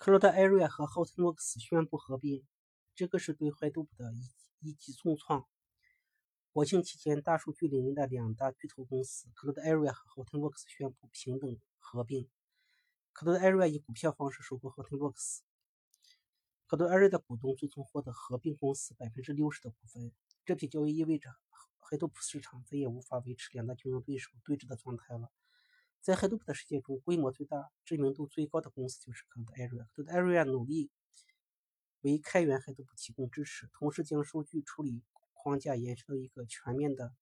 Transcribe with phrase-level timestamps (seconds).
[0.00, 2.42] 克罗德艾瑞和 Hortonworks 宣布合并，
[2.94, 5.46] 这个是对怀杜普的一一记重创。
[6.52, 12.30] 国庆期间，大数据领域的两大巨头公司克罗德艾瑞和 Hortonworks 宣布平等合并。
[13.12, 15.40] 克罗德艾瑞以股票方式收购 Hortonworks。
[16.66, 20.10] Cloud Area 的股东最终获得合并公司百分之六十的股份。
[20.46, 21.28] 这笔交易意味着
[21.78, 25.30] Hadoop 市场再也无法维持两大竞争对手对峙的状态了。
[26.10, 29.86] 在 Hadoop 的世界中，规模最大、知名度最高的公司就是 Cloud Area。
[29.94, 30.90] Cloud Area 努力
[32.00, 37.14] 为开源 Hadoop 提供支持，同时将数据处理框架延伸到一个全面的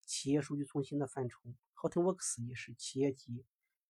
[0.00, 1.38] 企业数据中心的范畴。
[1.76, 3.44] Hortonworks 也是企业级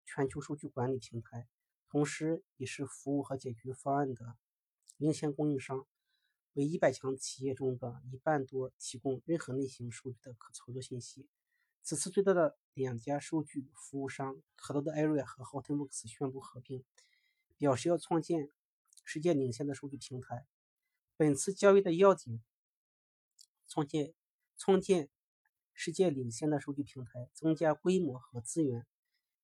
[0.03, 1.47] 全球数据管理平台，
[1.87, 4.35] 同时也是服务和解决方案的
[4.97, 5.87] 领先供应商，
[6.55, 11.25] 为一百强企业中的一半多提供任何类型数据的可操作信息。
[11.83, 16.85] 此次最大的两家数据服务商 Cloud Area 和 Hortonworks 宣布合并，
[17.57, 18.49] 表示要创建
[19.03, 20.47] 世界领先的数据平台。
[21.17, 22.41] 本次交易的要点：
[23.67, 24.13] 创建
[24.55, 25.09] 创建
[25.73, 28.85] 世界领先的数据平台，增加规模和资源，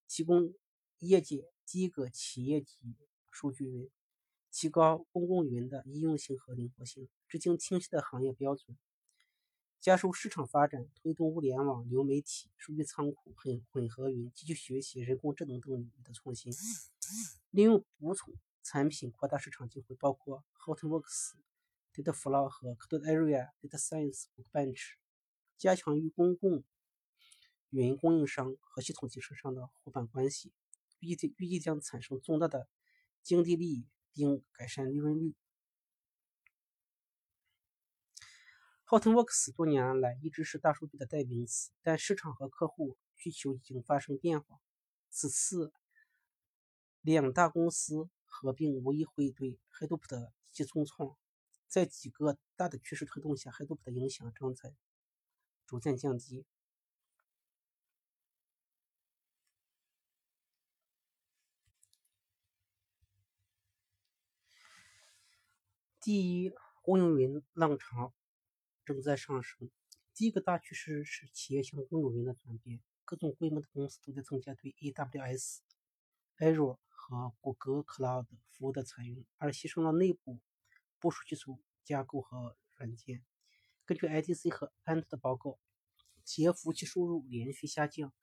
[0.08, 0.54] 提供
[1.00, 2.96] 业界第一个企业级
[3.30, 3.90] 数据云，
[4.52, 8.78] 提高公共云的易用性和灵活性，制定清晰的行业标准。
[9.80, 16.52] 加速市场发展，推动物联网、流媒体、数据仓库、混混合云、机器学习、人工智能等领域的创新。
[17.52, 18.34] 利用补充
[18.64, 21.34] 产品扩大市场机会，包括 Hortonworks、
[21.94, 24.96] Dataflow 和 Cloud Area Data Science Bench。
[25.58, 26.64] 加强与公共
[27.70, 30.52] 云供应商和系统集成商的伙伴关系，
[31.00, 32.68] 预计预计将产生重大的
[33.24, 35.36] 经济利益，并改善利润率。
[38.90, 44.62] Hortonworks 多年来一直是大数据的代名词，但市场和客户需求已经发生变化。
[45.10, 45.74] 此次
[47.02, 51.18] 两大公司合并无疑会对 Hadoop 的一记重创。
[51.68, 54.74] 在几个大的趋势推动下，Hadoop 的影响正在
[55.66, 56.46] 逐渐降低。
[66.00, 68.14] 第一，公有云浪潮。
[68.88, 69.70] 正在上升。
[70.14, 75.58] 第一个大趋势是企业向公有云的转变，各种规模的公司都在增加对 AWS、
[76.38, 80.40] Azure 和谷歌 Cloud 服务的采用，而牺牲了内部
[81.00, 83.26] 部署基础架构和软件。
[83.86, 85.60] 根据 IDC 和 Ant 的报告，
[86.24, 88.14] 企业服务器收入连续下降。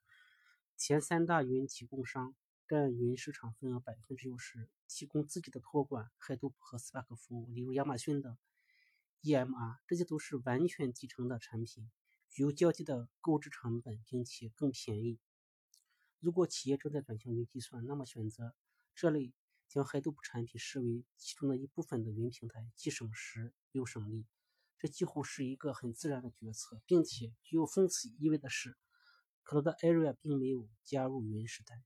[0.75, 2.35] 前三大云提供商
[2.67, 8.37] 占云市场份额百分之六十，提供自己的托管 Hadoop 和 Spark 服务，例如亚马逊的。
[9.25, 11.89] EMR，这些都是完全集成的产品，
[12.29, 15.19] 具有较低的购置成本，并且更便宜。
[16.19, 18.53] 如果企业正在转型云计算，那么选择
[18.93, 19.33] 这类
[19.67, 24.27] 将 Hadoop 产品视为其中的一部分的云平台，既省时又省力。
[24.77, 28.77] 这几乎是一个很自然的决策，并且具有讽刺意味的是
[29.43, 31.83] ，Cloud Area 并没有加入云时代。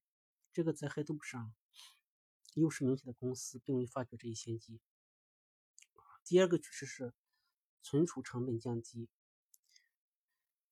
[0.51, 1.53] 这个在 Hadoop 上
[2.55, 4.81] 优势明显的公司并未发觉这一先机。
[6.25, 7.13] 第二个趋势是。
[7.89, 9.09] 存储成本降低，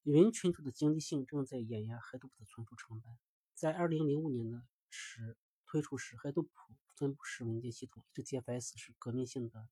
[0.03, 3.11] 云存储的经济性正在碾压 Hadoop 的存储成本。
[3.55, 5.35] 在2005年的时
[5.65, 6.47] 推出时，Hadoop
[6.95, 9.67] 分布式文件系统 HDFS 是革命性的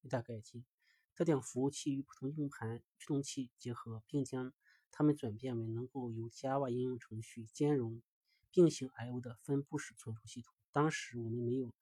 [0.00, 0.64] 一大改进。
[1.14, 4.54] 它将服务器与普通硬盘驱动器结合，并将
[4.90, 8.02] 它们转变为能够由 Java 应用程序兼容
[8.50, 10.54] 并行 I/O 的分布式存储系统。
[10.72, 11.74] 当时我们没有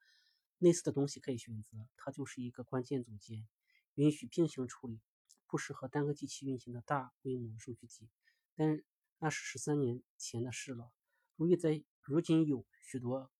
[0.58, 3.46] 类似的东西可以选择，它就是一个关键组件。
[3.94, 5.00] 允许并行处理
[5.46, 8.08] 不适合单个机器运行的大规模数据集，
[8.56, 8.82] 但
[9.18, 10.92] 那是十三年前的事了。
[11.36, 13.30] 如今在如今有许多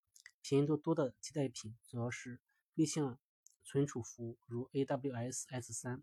[0.40, 2.40] 便宜多多的替代品，主要是
[2.74, 3.18] 对象
[3.64, 6.02] 存储服务，如 AWS S3、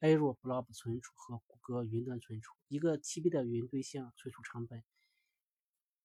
[0.00, 2.54] Azure Blob 存储和谷歌云端存储。
[2.68, 4.82] 一个 TB 的云对象存储成本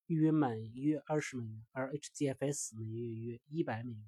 [0.07, 4.05] 约每月二十美元，而 HDFS 每月约一百美元，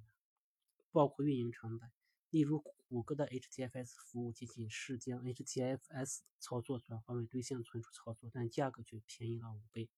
[0.92, 1.90] 包括运营成本。
[2.31, 9.89] 例如，谷歌的 HDFS 服务仅仅是将 HDFS 操作转换为对象存储操作，但价格却便宜了五倍。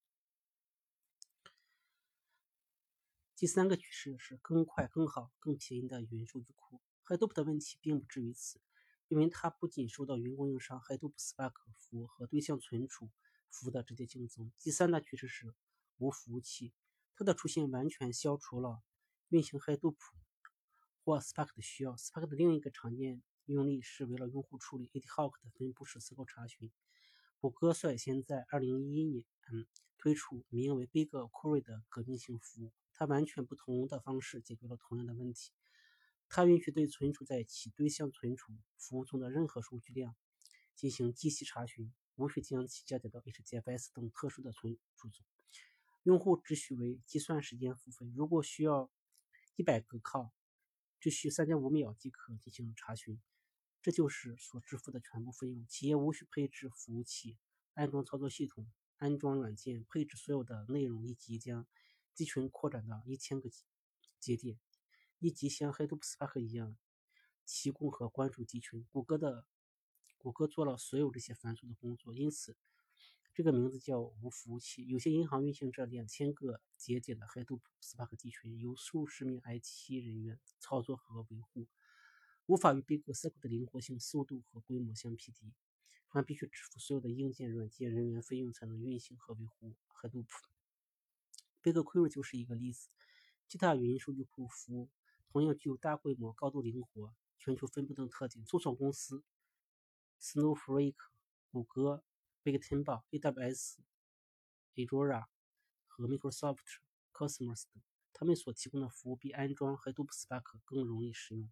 [3.36, 6.82] 第三个趋势是更快、更好、更便宜的云数据库。
[7.06, 8.60] Hadoop 的问题并不止于此，
[9.10, 13.12] 因为它不仅受到云供应商 Hadoop Spark 服务和对象存储
[13.52, 14.52] 服务的直接竞争。
[14.58, 15.54] 第三大趋势是
[15.98, 16.74] 无服务器，
[17.16, 18.82] 它的出现完全消除了
[19.30, 19.98] 运行 Hadoop。
[21.04, 26.72] 或 Spark 的需要，Spark 的另一个常见用例是为了用户处理 AdHoc 的分布式私库查询。
[27.40, 29.68] 谷歌率先在2011年嗯
[29.98, 35.52] 推出名为 BigQuery 的革命性服务，它完全不同的方式解决了同样的问题。
[36.30, 40.16] 它允许对存储在其对象存储服务中的任何数据量
[40.74, 45.26] 进行机器查询，无需将其加载到 HDFS 等特殊的存储中。
[46.04, 48.90] 用户只需为计算时间付费，如果需要
[49.58, 50.32] 100个 core，
[51.04, 53.22] 只需3.5秒即可进行查询。
[53.82, 55.68] 这就是所支付的全部费用。
[55.68, 57.38] 企业无需配置服务器、
[57.74, 61.68] 安装操作系统、安装软件、配置所有的内容以及将
[62.14, 63.50] 集群扩展到一千个
[64.18, 64.58] 节点。
[65.20, 66.78] 以及像 Hadoop Spark 一样
[67.46, 69.46] 提供和关注集群，谷歌的
[70.18, 72.56] 谷歌做了所有这些繁琐的工作，因此
[73.36, 74.86] 这个名字叫无服务器。
[74.88, 81.68] 有些银行运行着两千个节点的 Hadoop Spark 集群，由数十名 IT 人员操作和维护，
[82.46, 85.52] 无法与 Big SQL 的灵活性、速度和规模相匹敌，
[86.08, 90.28] 还必须支付所有的硬件、软件、人员费用才能运行和维护 Hadoop。
[91.64, 92.90] BigQuery 就是一个例子，
[93.48, 94.90] 其他云数据库服务。
[95.30, 98.46] 同样具有大规模、高度灵活、全球分布等特点。
[98.46, 99.24] 初创公司
[100.22, 100.94] Snowflake、
[101.50, 102.04] 谷歌、
[102.44, 103.78] Bigtable、AWS、
[104.76, 105.26] Azure
[105.88, 106.80] 和 Microsoft
[107.14, 107.82] Cosmos 等，
[108.12, 111.50] 他们所提供的服务比安装 Hadoop Spark 更容易使用。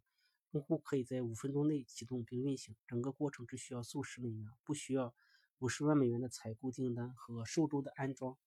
[0.52, 5.16] 用户可以在五分钟内启动并运行，整个过程只需要数十美元，不需要
[5.60, 8.38] 五十万美元的采购订单和数周的安装、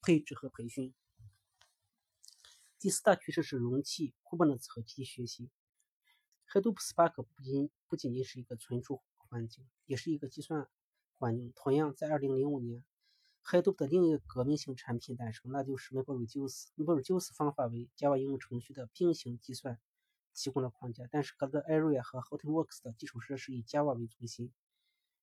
[0.00, 0.94] 配置和培训。
[2.78, 5.50] 第四大趋势是容器、Kubernetes 和机器学习。
[6.48, 10.68] Hadoop Spark 不仅不仅仅是一个存储环境，也是一个计算
[11.22, 11.52] 环境。
[11.54, 12.82] 同样，在2005年
[13.44, 16.66] ，Hadoop 的另一个革命性产品诞生，那就是 MapReduce。
[16.74, 19.78] MapReduce 方法为 Java 应用程序的并行计算
[20.34, 24.52] 提供了框架，但是 Cloud Area 和 Hortonworks 的基础设施以 Java 为中心，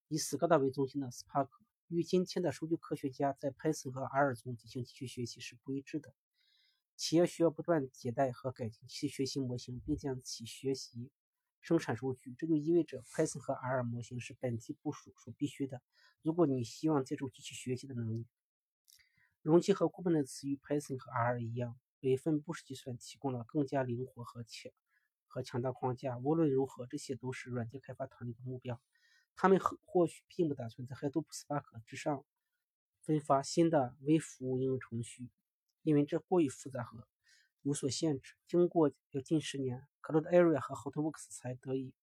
[0.07, 1.49] 以 Scala 为中心的 Spark，
[1.89, 6.13] 与今天的数据科学家在 Python 和 R 中进行机器学习是不一致的。
[6.95, 11.11] 企业需要不断迭代和改进其学习模型，并将其学习
[11.61, 12.33] 生产数据。
[12.37, 15.81] 这就意味着 Python 和 R 模型是本地部署所必须的。
[16.21, 18.27] 如果你希望借助机器学习的能力，
[19.41, 24.71] 容器和 Kubernetes 与 Python 和 R 一样，为分布式计算提供了更加灵活和强
[25.27, 26.17] 和强大框架。
[26.17, 28.81] 无论如何，这些都是软件开发团队的目标。
[29.35, 32.25] 他们或许并不打算在 Hadoop Spark 之上
[33.01, 35.29] 分发新的微服务应用程序。
[35.81, 37.07] 因为这过于复杂和
[37.61, 38.35] 有所限制。
[38.47, 41.93] 经过有近十年，Cloud Area 和 Hotworks 才得以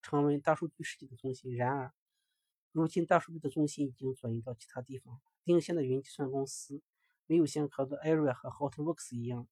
[0.00, 1.54] 成为大数据世界的中心。
[1.54, 1.92] 然而，
[2.72, 5.20] 如今大数据的中心已经转移到其他地方。
[5.44, 6.80] 领先的云计算公司
[7.26, 9.48] 没有像 Cloud Area 和 Hotworks 一样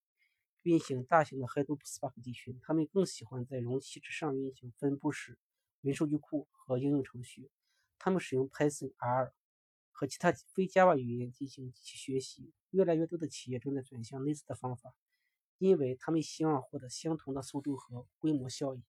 [0.63, 5.39] 运行大型的 Hadoop Spark 集群，他们更喜欢在容器之上运行分布式
[5.81, 7.51] 云数据库和应用程序。
[7.99, 9.33] 他们使用 Python、R。
[9.93, 14.95] 和其他非 Java 语言进行机器学习，越来越多的企业正在转向类似的方法，
[15.61, 18.83] 因为他们希望获得相同的速度和规模效益。